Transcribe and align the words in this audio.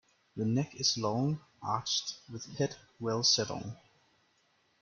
The 0.35 0.45
neck 0.45 0.73
is 0.79 0.97
long, 0.97 1.41
arched, 1.61 2.15
with 2.27 2.57
head 2.57 2.75
well 2.99 3.21
set 3.21 3.51
on. 3.51 3.77